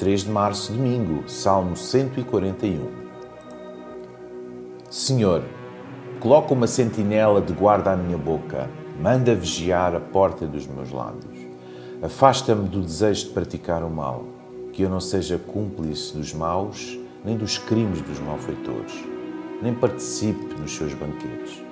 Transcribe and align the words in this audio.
3 0.00 0.22
de 0.22 0.30
março, 0.30 0.72
domingo, 0.72 1.28
Salmo 1.28 1.76
141. 1.76 2.88
Senhor, 4.90 5.44
coloca 6.18 6.54
uma 6.54 6.66
sentinela 6.66 7.38
de 7.38 7.52
guarda 7.52 7.92
à 7.92 7.96
minha 7.98 8.16
boca, 8.16 8.70
manda 8.98 9.34
vigiar 9.34 9.94
a 9.94 10.00
porta 10.00 10.46
dos 10.46 10.66
meus 10.66 10.90
lábios. 10.90 11.46
Afasta-me 12.02 12.66
do 12.66 12.80
desejo 12.80 13.26
de 13.26 13.32
praticar 13.32 13.84
o 13.84 13.90
mal, 13.90 14.24
que 14.72 14.80
eu 14.80 14.88
não 14.88 15.00
seja 15.00 15.36
cúmplice 15.36 16.16
dos 16.16 16.32
maus, 16.32 16.98
nem 17.22 17.36
dos 17.36 17.58
crimes 17.58 18.00
dos 18.00 18.18
malfeitores, 18.20 19.04
nem 19.60 19.74
participe 19.74 20.58
nos 20.58 20.74
seus 20.74 20.94
banquetes. 20.94 21.62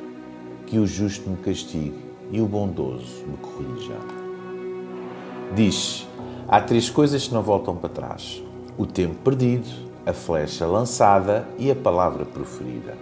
Que 0.66 0.78
o 0.78 0.86
justo 0.86 1.30
me 1.30 1.38
castigue 1.38 2.04
e 2.30 2.42
o 2.42 2.46
bondoso 2.46 3.24
me 3.26 3.38
corrija. 3.38 3.96
Diz: 5.54 6.06
há 6.48 6.60
três 6.60 6.90
coisas 6.90 7.28
que 7.28 7.34
não 7.34 7.42
voltam 7.42 7.76
para 7.76 7.88
trás: 7.88 8.42
o 8.76 8.86
tempo 8.86 9.16
perdido, 9.22 9.68
a 10.06 10.12
flecha 10.12 10.66
lançada 10.66 11.46
e 11.58 11.70
a 11.70 11.76
palavra 11.76 12.24
proferida. 12.24 12.96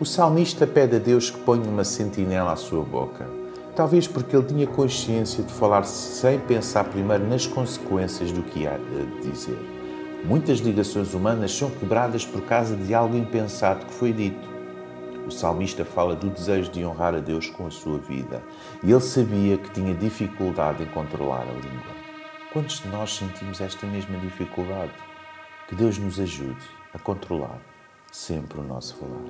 O 0.00 0.04
salmista 0.04 0.66
pede 0.66 0.96
a 0.96 0.98
Deus 0.98 1.30
que 1.30 1.38
ponha 1.40 1.68
uma 1.68 1.84
sentinela 1.84 2.52
à 2.52 2.56
sua 2.56 2.82
boca 2.82 3.26
Talvez 3.76 4.08
porque 4.08 4.34
ele 4.34 4.46
tinha 4.46 4.66
consciência 4.66 5.44
de 5.44 5.52
falar 5.52 5.84
sem 5.84 6.40
pensar 6.40 6.84
primeiro 6.84 7.28
nas 7.28 7.46
consequências 7.46 8.32
do 8.32 8.42
que 8.42 8.60
ia 8.60 8.70
eh, 8.70 9.20
dizer. 9.20 9.58
Muitas 10.24 10.60
ligações 10.60 11.12
humanas 11.12 11.52
são 11.52 11.68
quebradas 11.68 12.24
por 12.24 12.40
causa 12.40 12.74
de 12.74 12.94
algo 12.94 13.14
impensado 13.14 13.84
que 13.84 13.92
foi 13.92 14.14
dito. 14.14 14.48
O 15.26 15.30
salmista 15.30 15.84
fala 15.84 16.16
do 16.16 16.30
desejo 16.30 16.70
de 16.70 16.86
honrar 16.86 17.14
a 17.14 17.18
Deus 17.18 17.50
com 17.50 17.66
a 17.66 17.70
sua 17.70 17.98
vida 17.98 18.42
e 18.82 18.90
ele 18.90 19.00
sabia 19.02 19.58
que 19.58 19.70
tinha 19.70 19.92
dificuldade 19.92 20.82
em 20.82 20.86
controlar 20.86 21.42
a 21.42 21.52
língua. 21.52 22.05
Quantos 22.56 22.80
de 22.80 22.88
nós 22.88 23.14
sentimos 23.14 23.60
esta 23.60 23.86
mesma 23.86 24.18
dificuldade? 24.18 24.92
Que 25.68 25.74
Deus 25.74 25.98
nos 25.98 26.18
ajude 26.18 26.56
a 26.94 26.98
controlar 26.98 27.60
sempre 28.10 28.58
o 28.58 28.62
nosso 28.62 28.96
falar. 28.96 29.20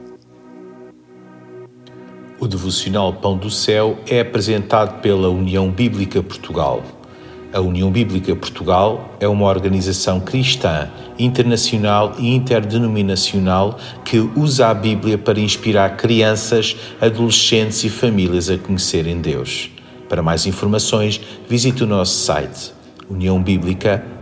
O 2.39 2.47
devocional 2.47 3.13
Pão 3.15 3.37
do 3.37 3.51
Céu 3.51 3.99
é 4.07 4.21
apresentado 4.21 5.01
pela 5.01 5.29
União 5.29 5.69
Bíblica 5.73 6.23
Portugal. 6.23 6.85
A 7.53 7.61
União 7.61 7.91
Bíblica 7.91 8.37
Portugal 8.37 9.17
é 9.19 9.27
uma 9.27 9.47
organização 9.47 10.21
cristã, 10.21 10.89
internacional 11.19 12.15
e 12.21 12.33
interdenominacional 12.33 13.77
que 14.05 14.21
usa 14.37 14.69
a 14.69 14.75
Bíblia 14.75 15.19
para 15.19 15.41
inspirar 15.41 15.97
crianças, 15.97 16.77
adolescentes 17.01 17.83
e 17.83 17.91
famílias 17.91 18.49
a 18.49 18.57
conhecerem 18.57 19.21
Deus. 19.21 19.69
Para 20.09 20.23
mais 20.23 20.47
informações, 20.47 21.21
visite 21.49 21.83
o 21.83 21.89
nosso 21.89 22.19
site 22.19 22.76
uniãobíblica.org. 23.11 24.16